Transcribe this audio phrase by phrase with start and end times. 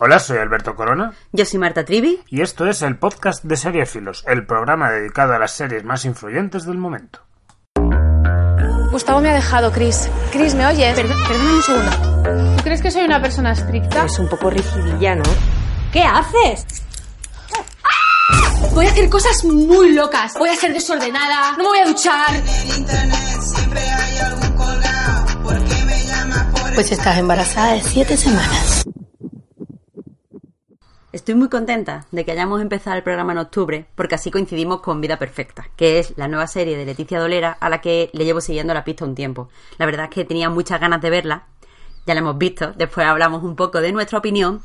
[0.00, 1.12] Hola, soy Alberto Corona.
[1.32, 2.20] Yo soy Marta Trivi.
[2.28, 6.64] Y esto es el podcast de Seriefilos, el programa dedicado a las series más influyentes
[6.66, 7.18] del momento.
[8.92, 10.08] Gustavo me ha dejado, Chris.
[10.30, 10.94] Chris, ¿me oyes?
[10.94, 12.56] perdóname un segundo.
[12.56, 14.04] ¿Tú crees que soy una persona estricta?
[14.04, 15.24] Es un poco rigidilla, ¿no?
[15.92, 16.64] ¿Qué haces?
[18.72, 20.34] Voy a hacer cosas muy locas.
[20.38, 21.56] Voy a ser desordenada.
[21.56, 22.28] No me voy a duchar.
[26.76, 28.87] Pues estás embarazada de siete semanas.
[31.18, 35.00] Estoy muy contenta de que hayamos empezado el programa en octubre, porque así coincidimos con
[35.00, 38.40] Vida Perfecta, que es la nueva serie de Leticia Dolera a la que le llevo
[38.40, 39.48] siguiendo la pista un tiempo.
[39.78, 41.48] La verdad es que tenía muchas ganas de verla,
[42.06, 44.62] ya la hemos visto, después hablamos un poco de nuestra opinión,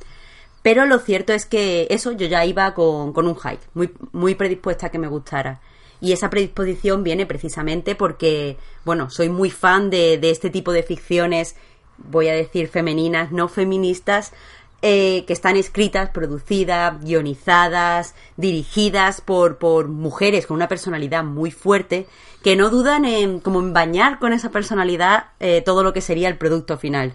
[0.62, 4.86] pero lo cierto es que eso yo ya iba con, un hype, muy, muy predispuesta
[4.86, 5.60] a que me gustara.
[6.02, 10.84] Y esa predisposición viene precisamente porque, bueno, soy muy fan de, de este tipo de
[10.84, 11.56] ficciones,
[11.98, 14.34] voy a decir femeninas, no feministas,
[14.86, 22.06] eh, que están escritas, producidas, guionizadas, dirigidas por, por mujeres con una personalidad muy fuerte,
[22.44, 26.28] que no dudan en como en bañar con esa personalidad eh, todo lo que sería
[26.28, 27.14] el producto final.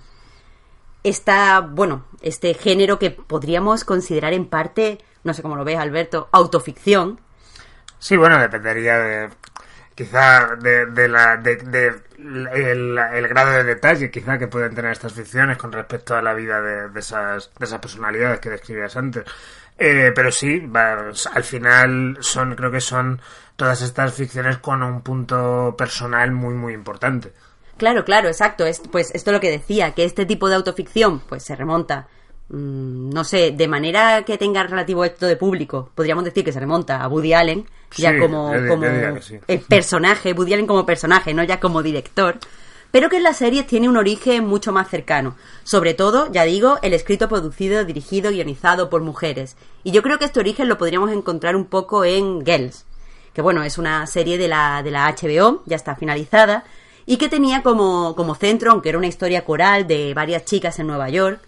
[1.04, 6.30] Está, bueno, este género que podríamos considerar en parte, no sé cómo lo ves, Alberto,
[6.32, 7.20] autoficción.
[7.98, 9.28] Sí, bueno, dependería de
[9.98, 11.54] quizá de, la de,
[12.16, 16.60] el, grado de detalle quizá que pueden tener estas ficciones con respecto a la vida
[16.60, 19.24] de, esas, de esas personalidades que describías antes.
[19.76, 23.20] Eh, pero sí, al final son, creo que son
[23.56, 27.32] todas estas ficciones con un punto personal muy, muy importante.
[27.76, 28.66] Claro, claro, exacto.
[28.66, 32.06] Es, pues esto es lo que decía, que este tipo de autoficción pues se remonta
[32.50, 37.02] no sé, de manera que tenga relativo éxito de público, podríamos decir que se remonta
[37.02, 37.66] a Woody Allen,
[37.96, 42.38] ya como, como el personaje, Woody Allen como personaje, no ya como director,
[42.90, 45.36] pero que en las series tiene un origen mucho más cercano.
[45.62, 49.56] Sobre todo, ya digo, el escrito producido, dirigido, guionizado por mujeres.
[49.84, 52.86] Y yo creo que este origen lo podríamos encontrar un poco en Girls,
[53.34, 56.64] que bueno, es una serie de la, de la HBO, ya está finalizada,
[57.04, 60.86] y que tenía como, como centro, aunque era una historia coral de varias chicas en
[60.86, 61.40] Nueva York,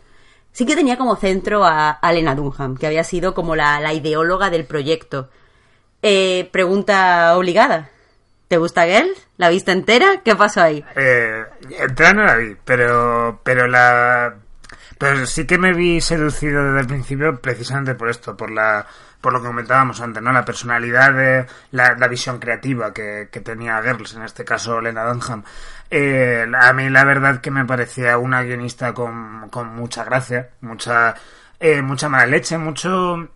[0.53, 4.65] sí que tenía como centro a, Lena Dunham, que había sido como la, ideóloga del
[4.65, 5.31] proyecto.
[6.03, 7.91] Eh, pregunta obligada.
[8.49, 9.11] ¿Te gusta Girl?
[9.37, 10.23] ¿La viste entera?
[10.25, 10.85] ¿Qué pasó ahí?
[10.97, 11.45] Eh,
[11.79, 14.35] entera no la vi, pero, pero la...
[14.99, 18.87] Pero sí que me vi seducido desde el principio precisamente por esto, por la
[19.21, 20.33] por lo que comentábamos antes, ¿no?
[20.33, 25.45] La personalidad de la, visión creativa que, que, tenía Girls, en este caso Lena Dunham.
[25.91, 31.15] Eh, a mí la verdad que me parecía una guionista con, con mucha gracia, mucha,
[31.59, 33.29] eh, mucha mala leche, mucho,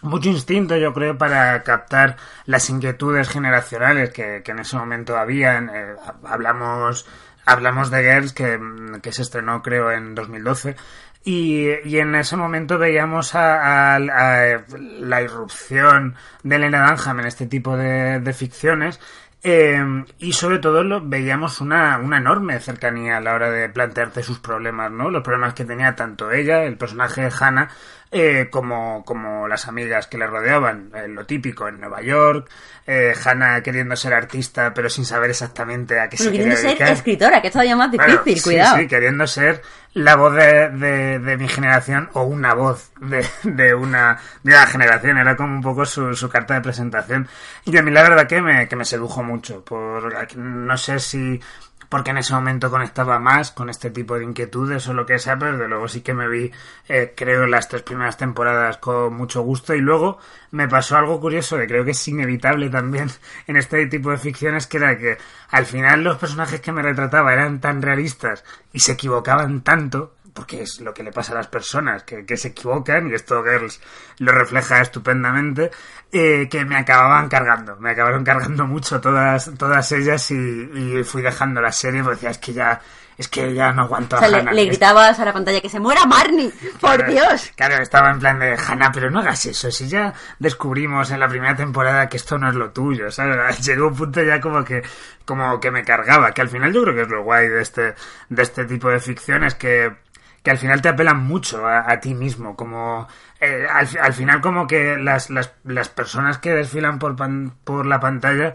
[0.00, 2.16] mucho instinto, yo creo, para captar
[2.46, 5.68] las inquietudes generacionales que, que en ese momento habían.
[5.68, 5.94] Eh,
[6.24, 7.06] hablamos,
[7.44, 8.58] hablamos de Girls, que,
[9.02, 10.76] que se estrenó creo en 2012,
[11.24, 17.76] y, y en ese momento veíamos a, la irrupción de Elena Dunham en este tipo
[17.76, 18.98] de, de ficciones
[19.42, 24.22] eh, y sobre todo lo, veíamos una, una enorme cercanía a la hora de plantearte
[24.22, 25.10] sus problemas, ¿no?
[25.10, 27.68] Los problemas que tenía tanto ella, el personaje de Hannah,
[28.14, 32.46] eh, como, como las amigas que le rodeaban, eh, lo típico en Nueva York,
[32.86, 37.40] eh, Hannah queriendo ser artista pero sin saber exactamente a qué se queriendo ser escritora,
[37.40, 38.76] que es todavía más difícil, cuidado.
[38.76, 39.62] Sí, queriendo ser
[39.94, 45.16] la voz de, de, mi generación o una voz de, de, una, de una generación,
[45.16, 47.26] era como un poco su, su carta de presentación.
[47.64, 51.40] Y a mí la verdad que me, que me sedujo mucho, por, no sé si
[51.92, 55.38] porque en ese momento conectaba más con este tipo de inquietudes o lo que sea,
[55.38, 56.50] pero desde luego sí que me vi,
[56.88, 59.74] eh, creo, las tres primeras temporadas con mucho gusto.
[59.74, 60.16] Y luego
[60.52, 63.10] me pasó algo curioso que creo que es inevitable también
[63.46, 65.18] en este tipo de ficciones, que era que
[65.50, 68.42] al final los personajes que me retrataba eran tan realistas
[68.72, 72.36] y se equivocaban tanto porque es lo que le pasa a las personas, que, que
[72.36, 73.80] se equivocan, y esto Girls
[74.18, 75.70] lo refleja estupendamente,
[76.10, 81.60] eh, que me acababan cargando, me acabaron cargando mucho todas, todas ellas y, fui dejando
[81.60, 82.80] la serie porque decía, es que ya,
[83.18, 86.06] es que ya no aguanto a le, le, gritabas a la pantalla que se muera
[86.06, 87.52] Marnie, por Dios.
[87.56, 91.28] Claro, estaba en plan de Hannah, pero no hagas eso, si ya descubrimos en la
[91.28, 93.58] primera temporada que esto no es lo tuyo, ¿sabes?
[93.66, 94.82] Llegó un punto ya como que,
[95.26, 97.94] como que me cargaba, que al final yo creo que es lo guay de este,
[98.28, 99.92] de este tipo de ficciones que
[100.42, 103.06] que al final te apelan mucho a, a ti mismo, como
[103.40, 107.86] eh, al, al, final como que las, las, las personas que desfilan por, pan, por
[107.86, 108.52] la pantalla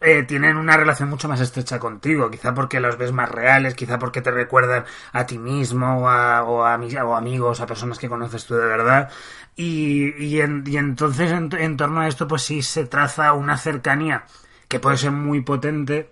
[0.00, 3.98] eh, tienen una relación mucho más estrecha contigo, quizá porque los ves más reales, quizá
[3.98, 8.08] porque te recuerdan a ti mismo o a, o a, o amigos, a personas que
[8.08, 9.10] conoces tú de verdad.
[9.56, 13.58] Y, y, en, y entonces en, en, torno a esto pues sí se traza una
[13.58, 14.24] cercanía
[14.68, 16.10] que puede ser muy potente,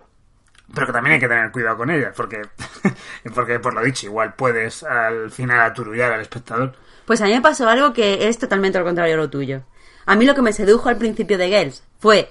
[0.73, 2.41] pero que también hay que tener cuidado con ella, porque,
[3.35, 6.73] porque por lo dicho, igual puedes al final aturullar al espectador.
[7.05, 9.63] Pues a mí me pasó algo que es totalmente lo contrario a lo tuyo.
[10.05, 12.29] A mí lo que me sedujo al principio de Girls fue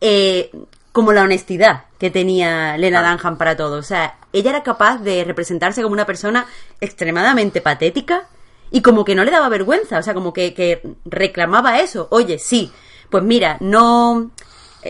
[0.00, 0.50] eh,
[0.92, 3.02] como la honestidad que tenía Lena.
[3.02, 3.76] Dunham para todo.
[3.78, 6.46] O sea, ella era capaz de representarse como una persona
[6.80, 8.28] extremadamente patética
[8.70, 9.98] y como que no le daba vergüenza.
[9.98, 12.08] O sea, como que, que reclamaba eso.
[12.10, 12.72] Oye, sí,
[13.10, 14.30] pues mira, no.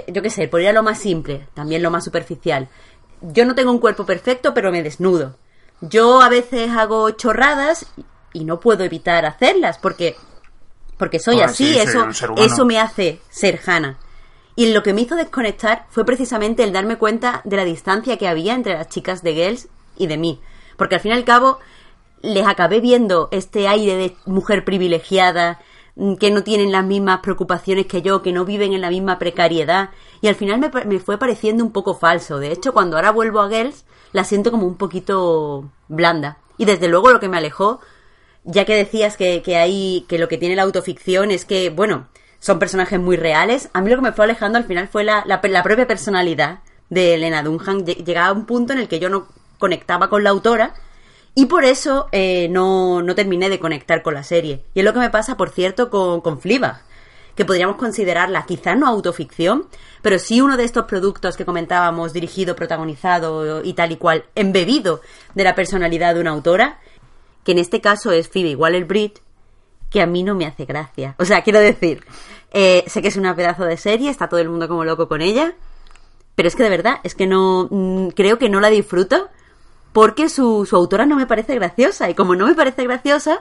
[0.07, 2.69] Yo qué sé, por ir a lo más simple, también lo más superficial.
[3.21, 5.37] Yo no tengo un cuerpo perfecto, pero me desnudo.
[5.81, 7.87] Yo a veces hago chorradas
[8.33, 10.17] y no puedo evitar hacerlas porque
[10.99, 13.99] porque soy Ah, así, sí, eso eso me hace ser Hannah.
[14.57, 18.27] Y lo que me hizo desconectar fue precisamente el darme cuenta de la distancia que
[18.27, 20.41] había entre las chicas de Girls y de mí.
[20.77, 21.61] Porque al fin y al cabo
[22.23, 25.61] les acabé viendo este aire de mujer privilegiada,
[26.21, 29.91] que no tienen las mismas preocupaciones que yo, que no viven en la misma precariedad.
[30.21, 32.39] Y al final me, me fue pareciendo un poco falso.
[32.39, 36.39] De hecho, cuando ahora vuelvo a Girls, la siento como un poquito blanda.
[36.57, 37.81] Y desde luego lo que me alejó
[38.45, 42.09] ya que decías que, que hay que lo que tiene la autoficción es que, bueno,
[42.39, 45.23] son personajes muy reales, a mí lo que me fue alejando al final fue la,
[45.27, 47.85] la, la propia personalidad de Elena Dunham.
[47.85, 49.27] Lle- Llegaba a un punto en el que yo no
[49.59, 50.75] conectaba con la autora
[51.35, 54.65] y por eso eh, no, no terminé de conectar con la serie.
[54.75, 56.41] Y es lo que me pasa, por cierto, con, con
[57.39, 59.67] que podríamos considerarla quizás no autoficción,
[60.03, 65.03] pero sí uno de estos productos que comentábamos, dirigido, protagonizado y tal y cual, embebido
[65.37, 66.81] de la personalidad de una autora,
[67.45, 69.23] que en este caso es Phoebe Waller-Bridge,
[69.89, 71.15] que a mí no me hace gracia.
[71.19, 72.05] O sea, quiero decir,
[72.51, 75.23] eh, sé que es una pedazo de serie, está todo el mundo como loco con
[75.23, 75.55] ella,
[76.35, 79.29] pero es que de verdad, es que no, mm, creo que no la disfruto
[79.99, 83.41] porque su, su autora no me parece graciosa y como no me parece graciosa,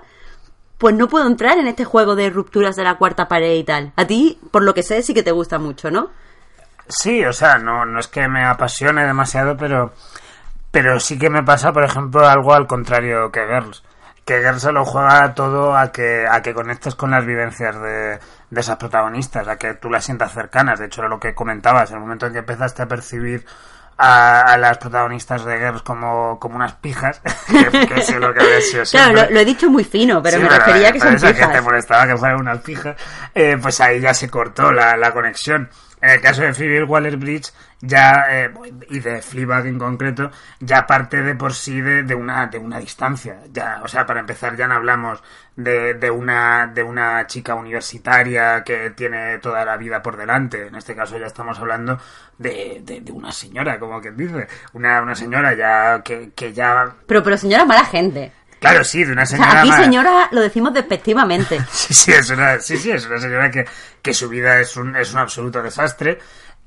[0.80, 3.94] pues no puedo entrar en este juego de rupturas de la cuarta pared y tal.
[3.96, 6.10] A ti, por lo que sé, sí que te gusta mucho, ¿no?
[6.88, 9.94] Sí, o sea, no, no es que me apasione demasiado, pero,
[10.72, 13.84] pero sí que me pasa, por ejemplo, algo al contrario que Girls.
[14.26, 18.20] Que Girls se lo juega todo a que, a que conectes con las vivencias de,
[18.50, 20.80] de esas protagonistas, a que tú las sientas cercanas.
[20.80, 23.46] De hecho, era lo que comentabas, el momento en que empezaste a percibir
[23.98, 28.40] a, a las protagonistas de Girls como, como unas pijas, que, que es lo que
[28.42, 31.00] había sido Claro, lo, lo he dicho muy fino, pero Sí, me refería a que
[31.00, 31.64] por son eso que te pijas.
[31.64, 32.96] molestaba que fueran unas pijas,
[33.34, 35.70] eh, pues ahí ya se cortó la, la conexión.
[36.00, 37.52] En el caso de Phoebe Waller-Bridge,
[37.82, 38.52] ya, eh,
[38.90, 40.30] y de Fleabag en concreto,
[40.60, 43.40] ya parte de por sí de, de una, de una distancia.
[43.52, 45.24] Ya, o sea, para empezar ya no hablamos
[45.56, 50.68] de, de una, de una chica universitaria que tiene toda la vida por delante.
[50.68, 52.00] En este caso ya estamos hablando
[52.38, 54.48] de, de, una señora, como quien dice.
[54.74, 58.32] Una, una señora ya, que, que ya, Pero, pero señora mala gente.
[58.60, 61.60] Claro, sí, de una O sea, señora aquí más- señora lo decimos despectivamente.
[61.72, 63.66] Sí, sí, es una, sí, sí, es una señora que,
[64.02, 66.20] que su vida es un, es un absoluto desastre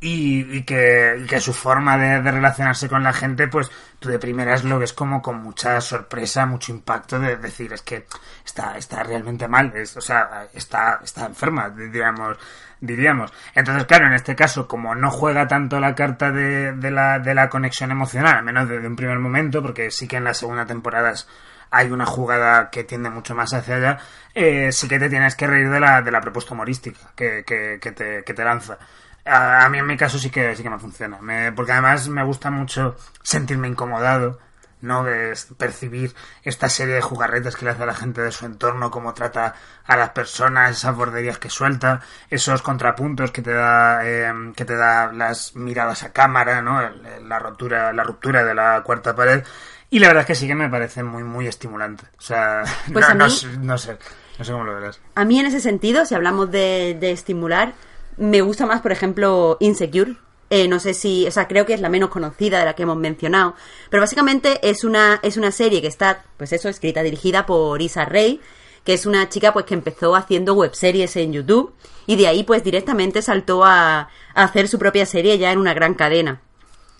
[0.03, 4.09] y, y que, y que su forma de, de relacionarse con la gente, pues tú
[4.09, 8.07] de primeras lo ves como con mucha sorpresa, mucho impacto de decir, es que
[8.47, 12.39] está, está realmente mal, es, o sea, está, está enferma, diríamos,
[12.81, 13.31] diríamos.
[13.55, 17.35] Entonces, claro, en este caso, como no juega tanto la carta de, de la, de
[17.35, 20.65] la conexión emocional, al menos desde un primer momento, porque sí que en la segunda
[20.65, 21.29] temporada es-
[21.70, 23.98] hay una jugada que tiende mucho más hacia allá,
[24.34, 27.79] eh, sí que te tienes que reír de la, de la propuesta humorística que, que,
[27.81, 28.79] que te, que te lanza.
[29.24, 32.24] A, mí en mi caso sí que sí que me funciona, me- porque además me
[32.24, 34.39] gusta mucho sentirme incomodado,
[34.82, 38.46] no Es percibir esta serie de jugarretas que le hace a la gente de su
[38.46, 42.00] entorno, cómo trata a las personas, esas borderías que suelta,
[42.31, 46.81] esos contrapuntos que te da eh, que te da las miradas a cámara, ¿no?
[47.27, 49.44] La ruptura la ruptura de la cuarta pared
[49.91, 53.05] y la verdad es que sí que me parece muy muy estimulante, o sea, Pues
[53.06, 53.97] no, a no no sé,
[54.39, 55.01] no sé cómo lo verás.
[55.15, 57.75] A mí en ese sentido, si hablamos de, de estimular,
[58.17, 60.17] me gusta más, por ejemplo, Insecure.
[60.51, 62.82] Eh, no sé si, o sea, creo que es la menos conocida de la que
[62.82, 63.55] hemos mencionado.
[63.89, 68.05] Pero básicamente es una, es una serie que está, pues eso, escrita, dirigida por Isa
[68.05, 68.41] Rey,
[68.85, 71.73] que es una chica pues que empezó haciendo webseries en YouTube
[72.06, 74.09] y de ahí pues directamente saltó a, a
[74.43, 76.41] hacer su propia serie ya en una gran cadena.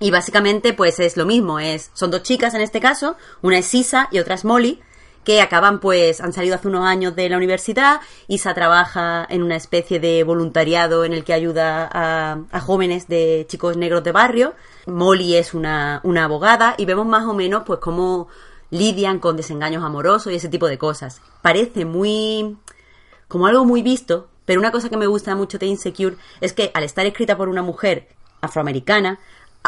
[0.01, 3.75] Y básicamente, pues es lo mismo, es, son dos chicas en este caso, una es
[3.75, 4.81] Isa y otra es Molly,
[5.25, 9.57] que acaban pues, han salido hace unos años de la universidad, Isa trabaja en una
[9.57, 14.55] especie de voluntariado en el que ayuda a, a jóvenes de chicos negros de barrio,
[14.87, 18.29] Molly es una, una abogada y vemos más o menos pues cómo
[18.71, 21.21] lidian con desengaños amorosos y ese tipo de cosas.
[21.43, 22.57] Parece muy...
[23.29, 26.71] como algo muy visto, pero una cosa que me gusta mucho de Insecure es que
[26.73, 28.09] al estar escrita por una mujer
[28.41, 29.21] afroamericana,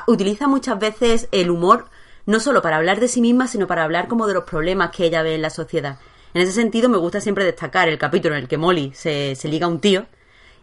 [0.07, 1.87] utiliza muchas veces el humor
[2.27, 5.05] no solo para hablar de sí misma, sino para hablar como de los problemas que
[5.05, 5.99] ella ve en la sociedad.
[6.35, 9.49] En ese sentido, me gusta siempre destacar el capítulo en el que Molly se, se
[9.49, 10.07] liga a un tío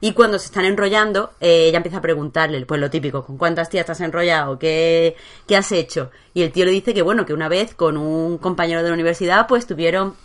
[0.02, 3.70] y cuando se están enrollando, eh, ella empieza a preguntarle, pues lo típico, ¿con cuántas
[3.70, 4.58] tías estás enrollado?
[4.58, 6.10] ¿Qué, ¿Qué has hecho?
[6.34, 8.94] Y el tío le dice que, bueno, que una vez con un compañero de la
[8.94, 10.16] universidad, pues tuvieron,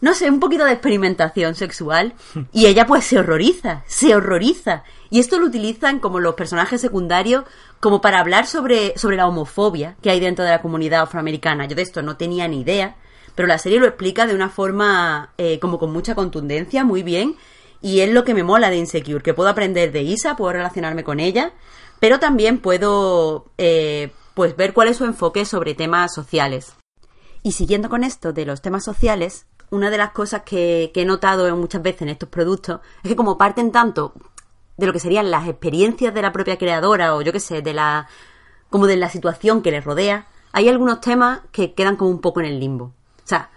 [0.00, 2.14] no sé, un poquito de experimentación sexual.
[2.52, 4.84] Y ella pues se horroriza, se horroriza.
[5.10, 7.44] Y esto lo utilizan como los personajes secundarios
[7.80, 11.66] como para hablar sobre, sobre la homofobia que hay dentro de la comunidad afroamericana.
[11.66, 12.96] Yo de esto no tenía ni idea,
[13.34, 17.36] pero la serie lo explica de una forma eh, como con mucha contundencia, muy bien
[17.82, 21.04] y es lo que me mola de Insecure, que puedo aprender de Isa, puedo relacionarme
[21.04, 21.52] con ella,
[21.98, 26.74] pero también puedo eh, pues ver cuál es su enfoque sobre temas sociales.
[27.42, 31.54] Y siguiendo con esto de los temas sociales, una de las cosas que, he notado
[31.56, 34.12] muchas veces en estos productos es que como parten tanto
[34.76, 37.74] de lo que serían las experiencias de la propia creadora o yo qué sé, de
[37.74, 38.08] la
[38.68, 42.40] como de la situación que les rodea, hay algunos temas que quedan como un poco
[42.40, 42.84] en el limbo.
[42.84, 43.50] O sea,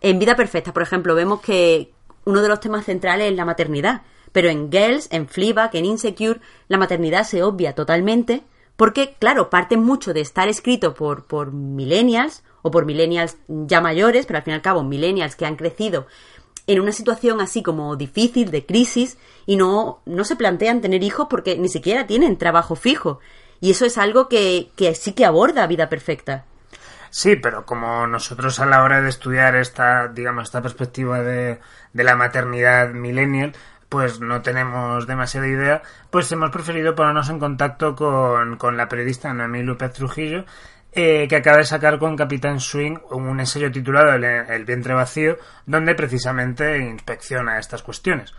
[0.00, 1.92] en Vida Perfecta, por ejemplo, vemos que,
[2.24, 4.02] uno de los temas centrales es la maternidad.
[4.32, 8.44] Pero en Girls, en Fleabag, en Insecure, la maternidad se obvia totalmente
[8.76, 14.26] porque, claro, parte mucho de estar escrito por, por millennials o por millennials ya mayores,
[14.26, 16.06] pero al fin y al cabo millennials que han crecido
[16.66, 21.26] en una situación así como difícil, de crisis, y no, no se plantean tener hijos
[21.28, 23.20] porque ni siquiera tienen trabajo fijo.
[23.60, 26.44] Y eso es algo que, que sí que aborda vida perfecta.
[27.10, 31.60] Sí, pero como nosotros a la hora de estudiar esta, digamos, esta perspectiva de,
[31.92, 33.54] de la maternidad millennial,
[33.88, 39.34] pues no tenemos demasiada idea, pues hemos preferido ponernos en contacto con, con la periodista
[39.34, 40.46] Noemí López Trujillo,
[40.92, 45.38] eh, que acaba de sacar con Capitán Swing un ensayo titulado el, el vientre vacío,
[45.66, 48.34] donde precisamente inspecciona estas cuestiones.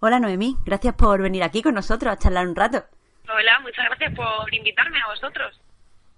[0.00, 2.84] Hola Noemí, gracias por venir aquí con nosotros a charlar un rato.
[3.26, 5.58] Hola, muchas gracias por invitarme a vosotros.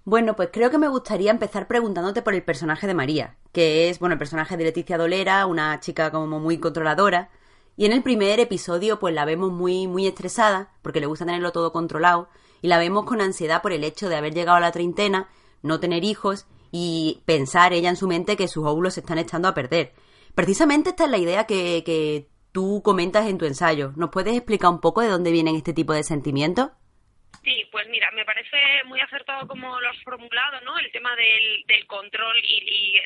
[0.03, 3.99] Bueno, pues creo que me gustaría empezar preguntándote por el personaje de María, que es,
[3.99, 7.29] bueno, el personaje de Leticia Dolera, una chica como muy controladora.
[7.77, 11.51] Y en el primer episodio, pues la vemos muy, muy estresada, porque le gusta tenerlo
[11.51, 12.27] todo controlado,
[12.63, 15.29] y la vemos con ansiedad por el hecho de haber llegado a la treintena,
[15.61, 19.47] no tener hijos y pensar ella en su mente que sus óvulos se están echando
[19.47, 19.93] a perder.
[20.33, 23.93] Precisamente esta es la idea que, que tú comentas en tu ensayo.
[23.95, 26.69] ¿Nos puedes explicar un poco de dónde vienen este tipo de sentimientos?
[27.43, 30.77] Sí, pues mira, me parece muy acertado como lo has formulado, ¿no?
[30.79, 32.99] El tema del, del control y,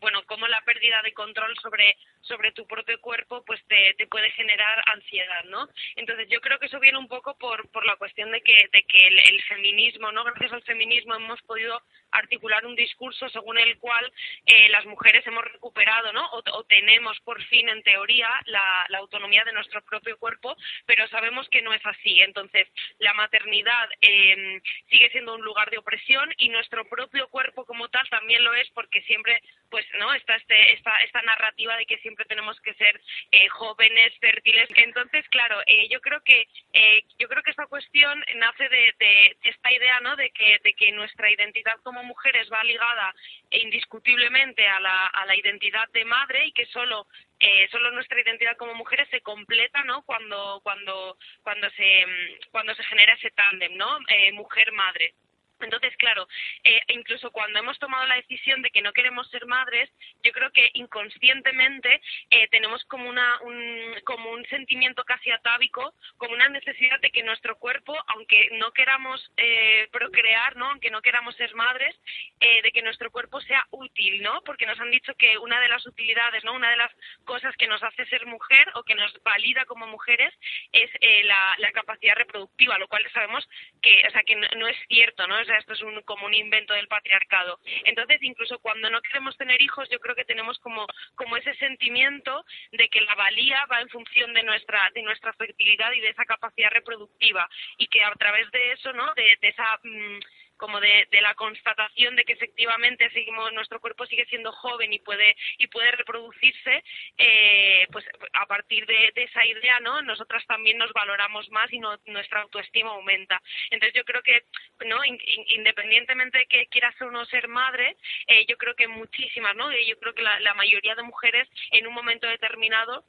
[0.00, 4.30] bueno, cómo la pérdida de control sobre sobre tu propio cuerpo pues te, te, puede
[4.32, 5.68] generar ansiedad, ¿no?
[5.94, 8.82] Entonces yo creo que eso viene un poco por, por la cuestión de que, de
[8.82, 10.24] que el, feminismo, ¿no?
[10.24, 11.80] Gracias al feminismo hemos podido
[12.10, 14.12] articular un discurso según el cual
[14.46, 16.28] eh, las mujeres hemos recuperado, ¿no?
[16.32, 21.62] O, tenemos por fin en teoría la autonomía de nuestro propio cuerpo, pero sabemos que
[21.62, 22.20] no es así.
[22.20, 22.66] Entonces
[22.98, 23.55] la maternidad
[24.00, 28.54] eh, sigue siendo un lugar de opresión y nuestro propio cuerpo como tal también lo
[28.54, 32.74] es porque siempre pues no está este esta esta narrativa de que siempre tenemos que
[32.74, 34.68] ser eh, jóvenes fértiles.
[34.76, 39.36] Entonces claro eh, yo creo que eh, yo creo que esta cuestión nace de, de,
[39.42, 43.14] esta idea no de que de que nuestra identidad como mujeres va ligada
[43.50, 47.06] indiscutiblemente a la, a la identidad de madre y que solo
[47.38, 52.74] eh, solo nuestra identidad como mujeres se completa no cuando cuando cuando se mm, cuando
[52.74, 55.14] se genera ese tándem no eh, mujer madre
[55.60, 56.26] entonces, claro,
[56.64, 59.90] eh, incluso cuando hemos tomado la decisión de que no queremos ser madres,
[60.22, 66.34] yo creo que inconscientemente eh, tenemos como, una, un, como un sentimiento casi atávico, como
[66.34, 70.70] una necesidad de que nuestro cuerpo, aunque no queramos eh, procrear, ¿no?
[70.70, 71.94] aunque no queramos ser madres,
[72.40, 74.42] eh, de que nuestro cuerpo sea útil, ¿no?
[74.42, 76.54] Porque nos han dicho que una de las utilidades, ¿no?
[76.54, 76.92] Una de las
[77.24, 80.34] cosas que nos hace ser mujer o que nos valida como mujeres
[80.72, 83.46] es eh, la, capacidad reproductiva, lo cual sabemos
[83.82, 85.38] que, o sea, que no, no es cierto, ¿no?
[85.54, 87.58] Esto es un, como un invento del patriarcado.
[87.84, 92.44] Entonces, incluso cuando no queremos tener hijos, yo creo que tenemos como, como ese sentimiento
[92.72, 96.24] de que la valía va en función de nuestra, de nuestra fertilidad y de esa
[96.24, 97.48] capacidad reproductiva
[97.78, 99.12] y que a través de eso, ¿no?
[99.14, 99.78] De, de esa...
[99.82, 100.18] Mmm,
[100.56, 104.98] como de, de, la constatación de que efectivamente seguimos nuestro cuerpo sigue siendo joven y
[104.98, 106.82] puede y puede reproducirse
[107.18, 111.98] eh, pues a partir de, esa idea no nosotras también nos valoramos más y no,
[112.06, 113.40] nuestra autoestima aumenta.
[113.70, 114.44] Entonces yo creo que
[114.86, 117.96] no in, independientemente de que quieras o no ser madre
[118.26, 121.86] eh, yo creo que muchísimas no yo creo que la, la mayoría de mujeres en
[121.86, 123.04] un momento determinado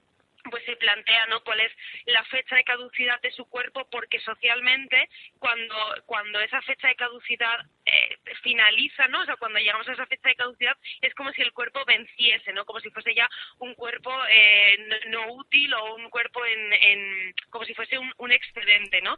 [0.50, 1.72] pues se plantea no cuál es
[2.06, 5.76] la fecha de caducidad de su cuerpo porque socialmente cuando
[6.06, 10.30] cuando esa fecha de caducidad eh, finaliza no o sea cuando llegamos a esa fecha
[10.30, 14.12] de caducidad es como si el cuerpo venciese no como si fuese ya un cuerpo
[14.30, 14.78] eh,
[15.08, 19.18] no, útil o un cuerpo en, en como si fuese un, un excedente no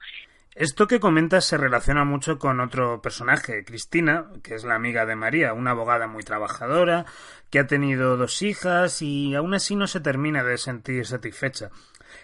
[0.55, 5.15] esto que comentas se relaciona mucho con otro personaje, Cristina, que es la amiga de
[5.15, 7.05] María, una abogada muy trabajadora,
[7.49, 11.69] que ha tenido dos hijas y aún así no se termina de sentir satisfecha.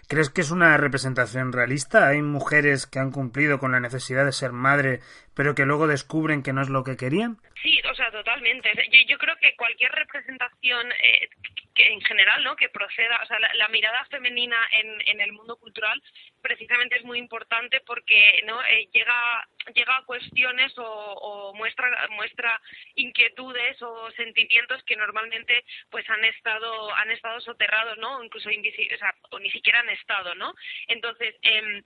[0.08, 2.08] ¿Crees que es una representación realista?
[2.08, 5.02] ¿Hay mujeres que han cumplido con la necesidad de ser madre,
[5.34, 7.40] pero que luego descubren que no es lo que querían?
[7.66, 8.72] Sí, o sea, totalmente.
[9.08, 11.28] Yo, creo que cualquier representación eh,
[11.74, 12.56] que en general, ¿no?
[12.56, 16.00] Que proceda, o sea, la, mirada femenina en, en, el mundo cultural
[16.44, 18.64] precisamente es muy importante porque, ¿no?
[18.66, 22.62] Eh, llega llega a cuestiones o, muestra muestra
[22.94, 28.24] inquietudes o sentimientos que normalmente pues han estado han estado soterrados, ¿no?
[28.24, 30.54] incluso o, sea, o ni siquiera han estado, ¿no?
[30.88, 31.82] Entonces, eh,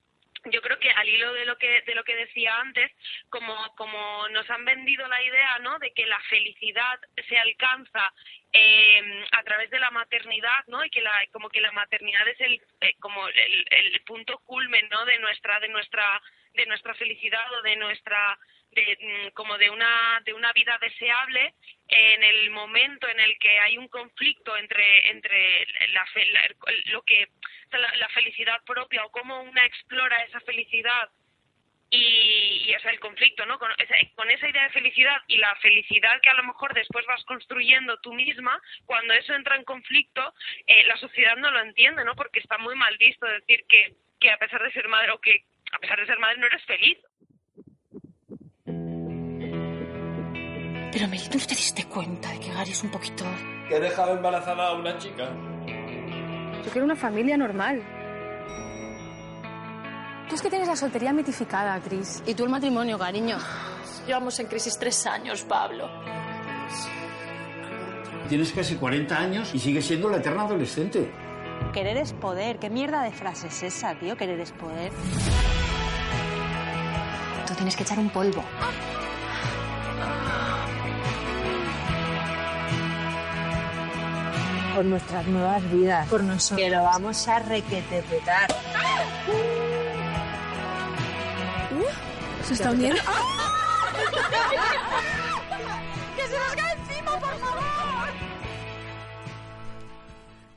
[0.45, 2.91] yo creo que al hilo de lo que de lo que decía antes
[3.29, 8.13] como como nos han vendido la idea no de que la felicidad se alcanza
[8.53, 12.39] eh, a través de la maternidad no y que la como que la maternidad es
[12.41, 16.21] el eh, como el, el, punto culmen no de nuestra de nuestra
[16.59, 18.37] de nuestra felicidad o de nuestra
[18.71, 21.53] de, mm, como de una de una vida deseable
[21.87, 26.05] en el momento en el que hay un conflicto entre entre la,
[26.87, 27.29] lo que
[27.71, 31.09] la, felicidad propia o cómo una explora esa felicidad
[31.91, 33.57] y, y o sea, el conflicto, ¿no?
[33.57, 37.03] Con esa, con esa, idea de felicidad y la felicidad que a lo mejor después
[37.07, 40.33] vas construyendo tú misma, cuando eso entra en conflicto,
[40.67, 42.15] eh, la sociedad no lo entiende, ¿no?
[42.15, 45.45] Porque está muy mal visto decir que, que a pesar de ser madre o que
[45.71, 46.97] a pesar de ser madre no eres feliz.
[50.91, 53.23] Pero Mary, ¿tú te diste cuenta de que Gary es un poquito...
[53.67, 55.29] Que he dejado embarazada a una chica.
[56.63, 57.83] Yo quiero una familia normal.
[60.27, 62.23] Tú es que tienes la soltería mitificada, Chris.
[62.25, 63.37] Y tú el matrimonio, cariño.
[64.05, 65.89] Llevamos en crisis tres años, Pablo.
[68.27, 71.11] Tienes casi 40 años y sigues siendo la eterna adolescente.
[71.73, 72.59] Querer es poder.
[72.59, 74.17] ¿Qué mierda de frase es esa, tío?
[74.17, 74.91] Querer es poder.
[77.59, 78.41] Tienes que echar un polvo.
[84.73, 86.07] Por nuestras nuevas vidas.
[86.07, 86.57] Por nosotros.
[86.57, 88.49] Que lo vamos a requetepetar.
[91.71, 93.01] Uh, ¿Se está hundiendo?
[96.15, 98.07] ¡Que se nos cae encima, por favor!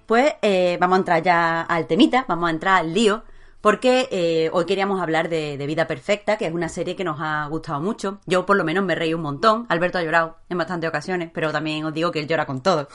[0.06, 3.24] Pues eh, vamos a entrar ya al temita, vamos a entrar al lío,
[3.62, 7.46] porque eh, hoy queríamos hablar de, Vida Perfecta, que es una serie que nos ha
[7.46, 8.18] gustado mucho.
[8.26, 9.66] Yo por lo menos me reí un montón.
[9.68, 12.88] Alberto ha llorado en bastantes ocasiones, pero también os digo que él llora con todo.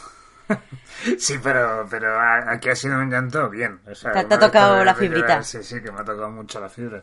[1.19, 3.82] Sí, pero, pero aquí ha sido un llanto bien.
[3.84, 5.43] te, ha tocado la fibrita.
[5.43, 7.01] sí, sí, que me ha tocado mucho la fibra.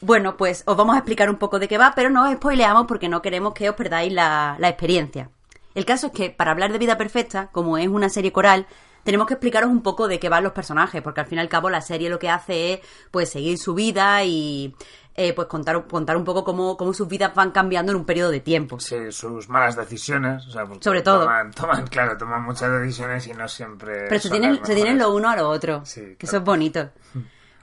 [0.00, 2.86] Bueno, pues os vamos a explicar un poco de qué va, pero no os spoileamos
[2.86, 5.28] porque no queremos que os perdáis la, la experiencia.
[5.74, 8.66] El caso es que para hablar de Vida Perfecta, como es una serie coral,
[9.08, 11.48] tenemos que explicaros un poco de qué van los personajes, porque al fin y al
[11.48, 14.74] cabo la serie lo que hace es pues seguir su vida y
[15.14, 18.30] eh, pues contar, contar un poco cómo, cómo sus vidas van cambiando en un periodo
[18.30, 18.78] de tiempo.
[18.78, 20.44] Sí, sus malas decisiones.
[20.80, 21.26] Sobre todo.
[21.54, 24.08] Toman, claro, toman muchas decisiones y no siempre.
[24.10, 25.86] Pero se tienen, se tienen lo uno a lo otro.
[25.86, 26.90] Sí, que eso es bonito.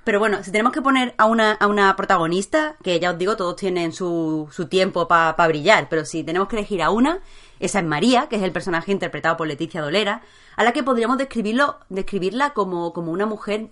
[0.04, 3.36] Pero bueno, si tenemos que poner a una, a una protagonista, que ya os digo,
[3.36, 7.20] todos tienen su, su tiempo para brillar, pero si tenemos que elegir a una,
[7.60, 10.22] esa es María, que es el personaje interpretado por Leticia Dolera,
[10.56, 13.70] a la que podríamos describirlo, describirla como, como una mujer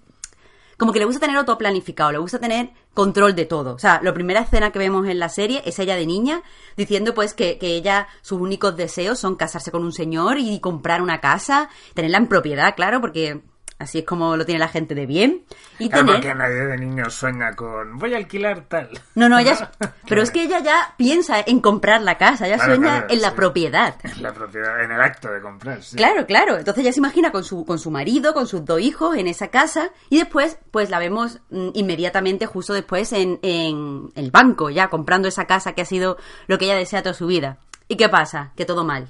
[0.77, 3.75] como que le gusta tener todo planificado, le gusta tener control de todo.
[3.75, 6.43] O sea, la primera escena que vemos en la serie es ella de niña
[6.75, 11.01] diciendo pues que, que, ella, sus únicos deseos son casarse con un señor y comprar
[11.01, 13.43] una casa, tenerla en propiedad, claro, porque
[13.83, 15.43] Así es como lo tiene la gente de bien.
[15.77, 18.89] Y claro, porque nadie de niño sueña con voy a alquilar tal.
[19.15, 19.71] No, no, ella
[20.07, 23.95] pero es que ella ya piensa en comprar la casa, ella sueña en la propiedad.
[24.03, 25.97] En la propiedad, en el acto de comprar, sí.
[25.97, 26.57] Claro, claro.
[26.57, 29.49] Entonces ella se imagina con su, con su marido, con sus dos hijos en esa
[29.49, 34.87] casa y después pues la vemos mm, inmediatamente justo después en, en el banco, ya
[34.87, 36.17] comprando esa casa que ha sido
[36.47, 37.57] lo que ella desea toda su vida.
[37.87, 38.53] ¿Y qué pasa?
[38.55, 39.09] Que todo mal.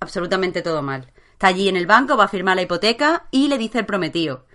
[0.00, 1.10] Absolutamente todo mal.
[1.42, 4.46] Está allí en el banco, va a firmar la hipoteca y le dice el prometido,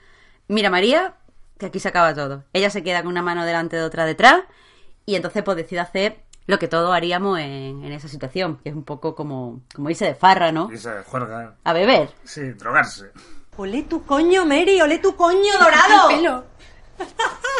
[0.47, 1.15] mira María,
[1.59, 2.45] que aquí se acaba todo.
[2.53, 4.43] Ella se queda con una mano delante de otra detrás
[5.05, 8.85] y entonces pues decide hacer lo que todos haríamos en, esa situación, que es un
[8.85, 10.69] poco como, como irse de farra, ¿no?
[10.71, 11.55] Irse de juerga.
[11.61, 12.09] A beber.
[12.23, 13.11] Sí, drogarse.
[13.57, 16.07] Ole tu coño, Mary, ole tu coño dorado.
[16.07, 16.45] Me pelo.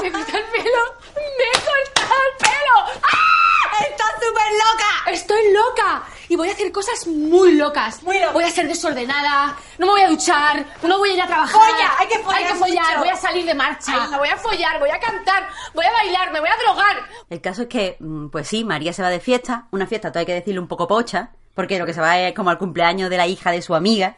[0.03, 0.83] Me corta el pelo.
[1.15, 3.01] Me corta el pelo.
[3.03, 3.83] ¡Ah!
[3.89, 5.11] ¡Estás súper loca!
[5.11, 6.16] ¡Estoy loca!
[6.29, 8.01] Y voy a hacer cosas muy locas.
[8.03, 11.51] Voy a ser desordenada, no me voy a duchar, no voy a ir a trabajar.
[11.59, 11.91] ¡Folla!
[11.99, 14.89] Hay que follar, Hay que follar, voy a salir de marcha, voy a follar, voy
[14.89, 16.97] a cantar, voy a bailar, me voy a drogar.
[17.29, 20.19] El caso es que, mm, pues sí, María se va de fiesta, una fiesta, todo
[20.19, 23.09] hay que decirle un poco pocha, porque lo que se va es como al cumpleaños
[23.09, 24.17] de la hija de su amiga,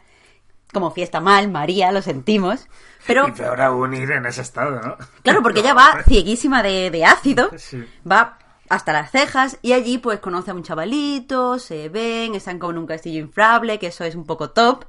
[0.72, 2.68] como fiesta mal, María, lo sentimos,
[3.06, 4.96] pero Y peor aún ir en ese estado, ¿no?
[5.22, 7.84] claro, porque ella va cieguísima de, de ácido, Sí.
[8.08, 8.38] va
[8.70, 12.78] hasta las cejas y allí pues conoce a un chavalito, se ven, están como en
[12.78, 14.84] un castillo inflable, que eso es un poco top.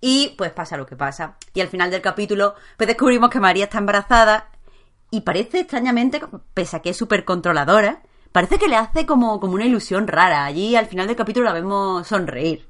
[0.00, 1.36] Y pues pasa lo que pasa.
[1.54, 4.50] Y al final del capítulo, pues descubrimos que María está embarazada
[5.10, 6.20] y parece extrañamente,
[6.52, 8.02] pese a que es súper controladora,
[8.32, 10.44] parece que le hace como, como una ilusión rara.
[10.44, 12.68] Allí al final del capítulo la vemos sonreír.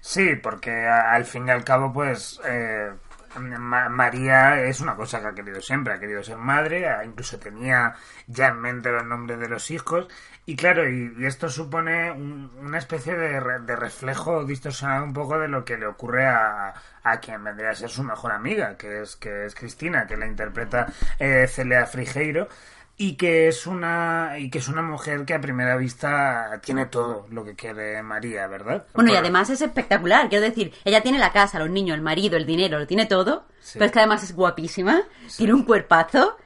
[0.00, 2.92] Sí, porque al fin y al cabo, pues eh,
[3.38, 7.94] Ma- María es una cosa que ha querido siempre, ha querido ser madre, incluso tenía
[8.26, 10.08] ya en mente los nombres de los hijos,
[10.44, 15.38] y claro, y, y esto supone un- una especie de, re- reflejo distorsionado un poco
[15.38, 19.02] de lo que le ocurre a, a quien vendría a ser su mejor amiga, que
[19.02, 20.86] es, que es Cristina, que la interpreta
[21.18, 22.48] eh, Celia Frigeiro
[22.98, 27.26] y que es una y que es una mujer que a primera vista tiene todo
[27.30, 28.86] lo que quiere María, ¿verdad?
[28.94, 30.28] Bueno, y además es espectacular.
[30.28, 33.44] Quiero decir, ella tiene la casa, los niños, el marido, el dinero, lo tiene todo.
[33.60, 33.74] Sí.
[33.74, 35.02] Pero es que además es guapísima,
[35.36, 36.38] tiene un cuerpazo.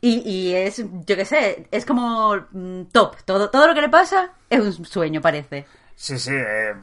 [0.00, 3.16] Y, y es, yo qué sé, es como mm, top.
[3.24, 5.66] Todo, todo lo que le pasa es un sueño, parece.
[5.98, 6.74] Sí, sí, eh,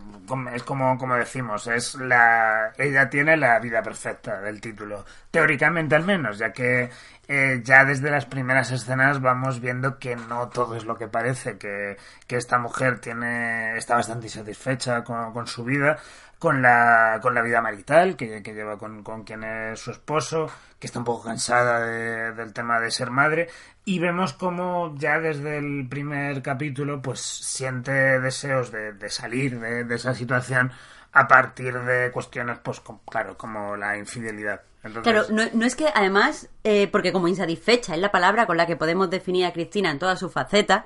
[0.56, 6.04] es como, como decimos, es la ella tiene la vida perfecta del título, teóricamente al
[6.04, 6.90] menos, ya que
[7.28, 11.58] eh, ya desde las primeras escenas vamos viendo que no todo es lo que parece,
[11.58, 15.98] que, que esta mujer tiene está bastante insatisfecha con, con su vida,
[16.40, 20.50] con la, con la vida marital que, que lleva con, con quien es su esposo,
[20.80, 23.48] que está un poco cansada de- del tema de ser madre,
[23.86, 29.86] y vemos como ya desde el primer capítulo pues siente deseos de, de salir de,
[29.86, 30.72] de esa situación
[31.14, 35.76] a partir de cuestiones pues com- claro como la infidelidad Entonces, Claro, no, no es
[35.76, 39.54] que además, eh, porque como insatisfecha es la palabra con la que podemos definir a
[39.54, 40.86] Cristina en toda su faceta,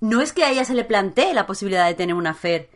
[0.00, 2.70] no es que a ella se le plantee la posibilidad de tener una fer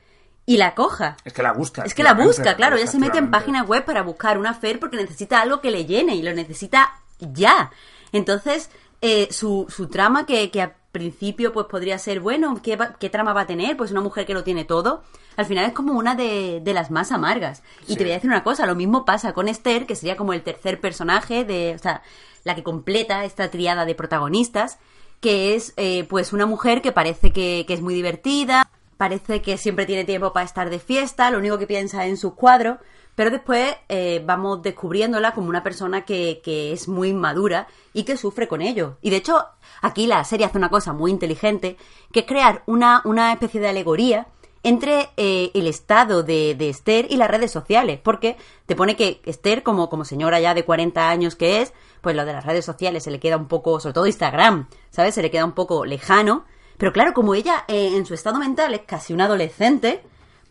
[0.46, 1.16] y la coja.
[1.24, 3.84] es que la busca Es que la busca, claro, ella se mete en páginas web
[3.84, 7.70] para buscar una fer porque necesita algo que le llene y lo necesita ya.
[8.12, 13.10] Entonces, eh, su, su trama que, que principio pues podría ser, bueno, ¿qué, va- ¿qué
[13.10, 13.76] trama va a tener?
[13.76, 15.02] Pues una mujer que lo tiene todo.
[15.36, 17.62] Al final es como una de, de las más amargas.
[17.82, 17.96] Y Sí.
[17.96, 20.42] te voy a decir una cosa, lo mismo pasa con Esther, que sería como el
[20.42, 22.00] tercer personaje de, o sea,
[22.44, 24.78] la que completa esta triada de protagonistas,
[25.20, 29.58] que es eh, pues una mujer que parece que, que es muy divertida, parece que
[29.58, 32.78] siempre tiene tiempo para estar de fiesta, lo único que piensa es en sus cuadros,
[33.14, 38.16] pero después eh, vamos descubriéndola como una persona que, que es muy inmadura y que
[38.16, 38.96] sufre con ello.
[39.02, 39.44] Y de hecho,
[39.82, 41.76] aquí la serie hace una cosa muy inteligente,
[42.12, 44.28] que es crear una, una especie de alegoría
[44.64, 49.20] entre eh, el estado de, de Esther y las redes sociales, porque te pone que
[49.26, 52.64] Esther, como, como señora ya de 40 años que es, pues lo de las redes
[52.64, 55.14] sociales se le queda un poco, sobre todo Instagram, ¿sabes?
[55.14, 56.46] Se le queda un poco lejano,
[56.78, 60.02] pero claro, como ella eh, en su estado mental es casi una adolescente,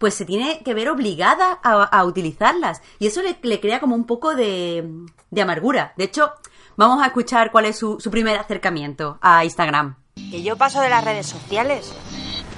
[0.03, 2.81] pues se tiene que ver obligada a, a utilizarlas.
[2.99, 4.83] Y eso le, le crea como un poco de,
[5.31, 5.93] de amargura.
[5.95, 6.33] De hecho,
[6.75, 9.95] vamos a escuchar cuál es su, su primer acercamiento a Instagram.
[10.29, 11.93] Que yo paso de las redes sociales.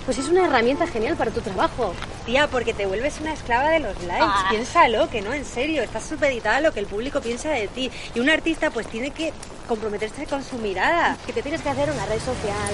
[0.05, 1.93] Pues es una herramienta genial para tu trabajo.
[2.25, 4.25] Tía, porque te vuelves una esclava de los likes.
[4.27, 4.47] Ah.
[4.49, 5.83] Piénsalo, que no, en serio.
[5.83, 7.91] Estás supeditada a lo que el público piensa de ti.
[8.15, 9.33] Y un artista pues tiene que
[9.67, 11.15] comprometerse con su mirada.
[11.27, 12.73] Que te tienes que hacer una red social.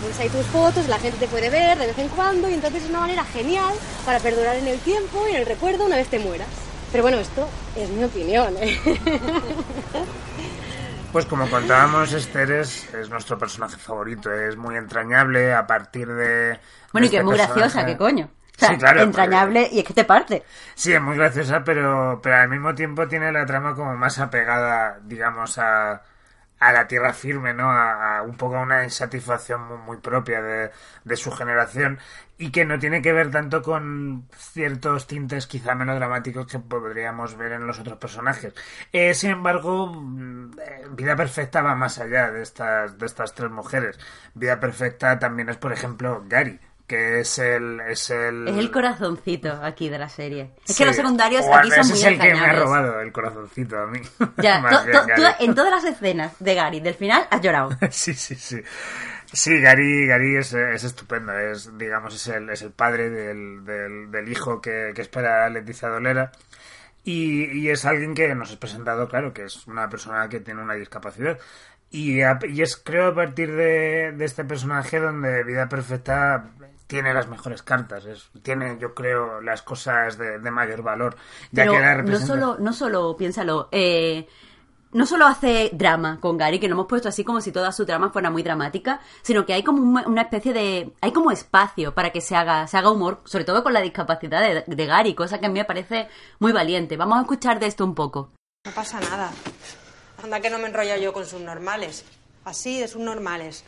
[0.00, 2.84] Pones ahí tus fotos, la gente te puede ver de vez en cuando y entonces
[2.84, 6.08] es una manera genial para perdurar en el tiempo y en el recuerdo una vez
[6.08, 6.48] te mueras.
[6.92, 8.78] Pero bueno, esto es mi opinión, ¿eh?
[11.12, 16.60] Pues como contábamos, Esther es, es nuestro personaje favorito, es muy entrañable a partir de...
[16.92, 17.86] Bueno, de y que es este muy graciosa.
[17.86, 18.26] ¿qué coño?
[18.26, 20.42] O sea, Sí, claro, entrañable y es que te parte.
[20.74, 24.98] Sí, es muy graciosa, pero, pero al mismo tiempo tiene la trama como más apegada,
[25.02, 26.02] digamos, a,
[26.60, 27.70] a la tierra firme, ¿no?
[27.70, 30.70] A, un poco a una insatisfacción muy, muy propia de,
[31.04, 31.98] de su generación
[32.38, 37.52] y que no tiene que ver tanto con ciertos tintes quizá melodramáticos que podríamos ver
[37.52, 38.54] en los otros personajes.
[38.92, 43.50] Eh, sin embargo, mm, eh, Vida Perfecta va más allá de estas, de estas tres
[43.50, 43.98] mujeres.
[44.34, 49.52] Vida Perfecta también es, por ejemplo, Gary que es el es el Es el corazoncito
[49.62, 50.50] aquí de la serie.
[50.66, 50.82] Es Sí.
[50.82, 53.78] que los secundarios O aquí son muy es el que me ha robado el corazoncito
[53.78, 54.00] a mí.
[54.38, 57.70] Ya, to- to- tú en todas las escenas de Gary del final has llorado.
[57.90, 58.60] sí, sí, sí.
[59.30, 61.38] Sí, Gary, Gary es, es estupendo.
[61.38, 65.88] Es, digamos, es el, es el padre del, del, del hijo que, que espera Leticia
[65.90, 66.32] Dolera.
[67.04, 70.62] Y, y es alguien que nos es presentado, claro, que es una persona que tiene
[70.62, 71.38] una discapacidad.
[71.90, 76.50] Y, a- y es creo a partir de, de este personaje donde Vida Perfecta
[76.88, 78.04] tiene las mejores cartas.
[78.06, 81.14] Es, tiene, yo creo, las cosas de, de mayor valor.
[81.52, 84.26] Ya Pero que la no solo, no solo, piénsalo, eh,
[84.92, 87.84] no solo hace drama con Gary, que lo hemos puesto así como si toda su
[87.84, 90.92] trama fuera muy dramática, sino que hay como un- una especie de...
[91.02, 94.40] hay como espacio para que se haga, se haga humor, sobre todo con la discapacidad
[94.40, 96.96] de, de Gary, cosa que a mí me parece muy valiente.
[96.96, 98.32] Vamos a escuchar de esto un poco.
[98.64, 99.30] No pasa nada.
[100.24, 102.04] Anda que no me enrollo yo con subnormales.
[102.46, 103.64] Así de subnormales.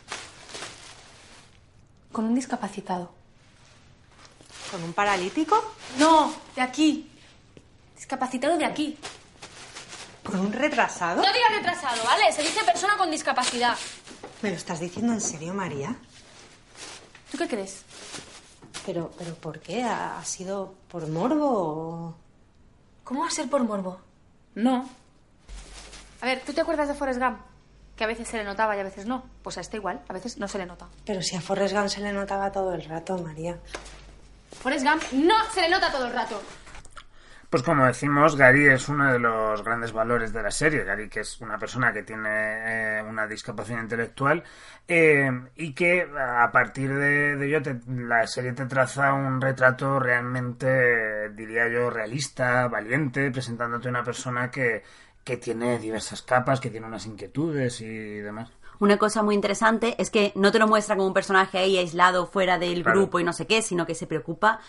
[2.11, 3.11] Con un discapacitado.
[4.69, 5.73] ¿Con un paralítico?
[5.97, 7.09] No, de aquí.
[7.95, 8.97] Discapacitado de aquí.
[10.23, 11.21] ¿Con un retrasado?
[11.21, 12.31] No digas retrasado, ¿vale?
[12.31, 13.77] Se dice persona con discapacidad.
[14.41, 15.95] ¿Me lo estás diciendo en serio, María?
[17.31, 17.83] ¿Tú qué crees?
[18.85, 19.83] Pero, pero ¿por qué?
[19.83, 22.15] ¿Ha, ha sido por morbo o...?
[23.03, 23.99] ¿Cómo va a ser por morbo?
[24.55, 24.89] No.
[26.21, 27.39] A ver, ¿tú te acuerdas de Forrest Gump?
[28.01, 29.23] Que a veces se le notaba y a veces no.
[29.43, 30.87] Pues a este igual, a veces no se le nota.
[31.05, 33.59] Pero si a Forrest Gump se le notaba todo el rato, María.
[34.59, 36.41] Forrest Gump no se le nota todo el rato.
[37.51, 40.83] Pues como decimos, Gary es uno de los grandes valores de la serie.
[40.83, 42.29] Gary, que es una persona que tiene
[42.97, 44.41] eh, una discapacidad intelectual
[44.87, 49.99] eh, y que a partir de, de ello te- la serie te traza un retrato
[49.99, 54.81] realmente, diría yo, realista, valiente, presentándote una persona que,
[55.23, 58.49] que tiene diversas capas, que tiene unas inquietudes y demás.
[58.79, 62.25] Una cosa muy interesante es que no te lo muestra como un personaje ahí aislado
[62.25, 62.99] fuera del Claro.
[63.01, 64.59] grupo y no sé qué, sino que se preocupa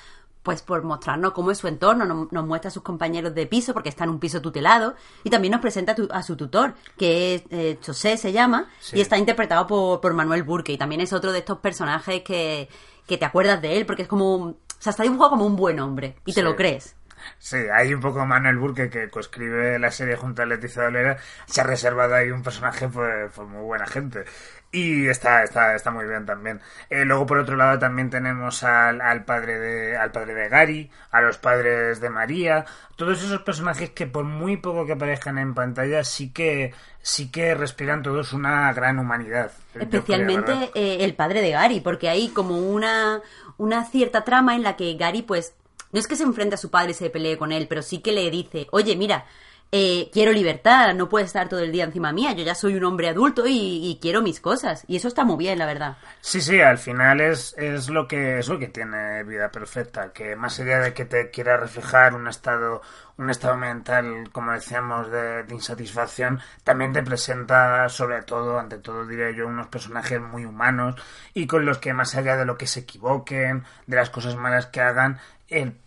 [0.43, 3.73] pues por mostrarnos cómo es su entorno, nos, nos muestra a sus compañeros de piso
[3.73, 6.75] porque está en un piso tutelado y también nos presenta a, tu- a su tutor,
[6.99, 8.97] que es eh, José se llama Sí.
[8.99, 12.69] y está interpretado por, por Manuel Burke y también es otro de estos personajes que,
[13.07, 15.55] que te acuerdas de él porque es como, un- o sea, está dibujado como un
[15.55, 16.97] buen hombre y te lo crees.
[17.39, 21.17] Sí, hay un poco Manuel Burke que coescribe la serie junto a Leticia Dolera.
[21.47, 24.25] Se ha reservado ahí un personaje pues, pues muy buena gente.
[24.75, 26.61] Y está, está, está muy bien también.
[26.89, 30.91] Eh, luego por otro lado también tenemos al, al padre de, al padre de Gary,
[31.11, 32.65] a los padres de María,
[32.97, 37.55] todos esos personajes que por muy poco que aparezcan en pantalla sí que, sí que
[37.55, 39.51] respiran todos una gran humanidad.
[39.73, 43.21] Creo, Especialmente eh, el padre de Gary, porque hay como una,
[43.59, 45.55] una cierta trama en la que Gary, pues,
[45.93, 47.99] no es que se enfrente a su padre y se pelee con él, pero sí
[47.99, 49.27] que le dice, oye, mira,
[49.75, 52.85] eh, quiero libertad, no puedes estar todo el día encima mía, yo ya soy un
[52.85, 54.85] hombre adulto y, quiero mis cosas.
[54.87, 55.97] Y eso está muy bien, la verdad.
[56.21, 60.37] Sí, sí, al final es, es lo que es lo que tiene vida perfecta, que
[60.37, 62.83] más allá de que te quiera reflejar un estado,
[63.17, 69.07] un estado mental, como decíamos, de, de insatisfacción, también te presenta, sobre todo, ante todo
[69.07, 70.97] diré yo, unos personajes muy humanos
[71.33, 74.67] y con los que más allá de lo que se equivoquen, de las cosas malas
[74.67, 75.19] que hagan,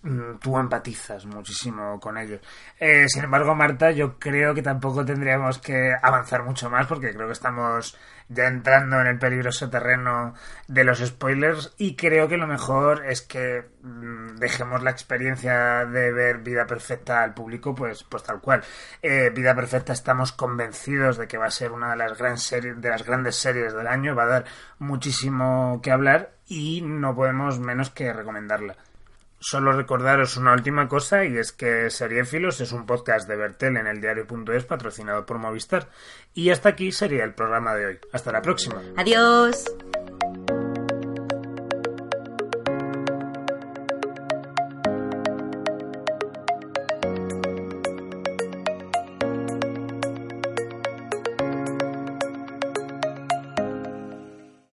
[0.03, 2.41] mm, tú empatizas muchísimo con ellos.
[2.79, 7.27] Eh, sin embargo, Marta, yo creo que tampoco tendríamos que avanzar mucho más porque creo
[7.27, 7.97] que estamos
[8.27, 10.33] ya entrando en el peligroso terreno
[10.67, 16.11] de los spoilers y creo que lo mejor es que mm, dejemos la experiencia de
[16.11, 18.63] ver Vida Perfecta al público pues, pues tal cual.
[19.01, 23.03] Eh, Vida Perfecta estamos convencidos de que va a ser una de las, de las
[23.05, 24.45] grandes series del año, va a dar
[24.79, 28.75] muchísimo que hablar y no podemos menos que recomendarla.
[29.47, 33.85] Solo recordaros una última cosa y es que Seriéfilos es un podcast de Bertel en
[33.85, 35.87] el diario.es patrocinado por Movistar.
[36.33, 37.99] Y hasta aquí sería el programa de hoy.
[38.11, 38.81] Hasta la próxima.
[38.97, 39.65] Adiós.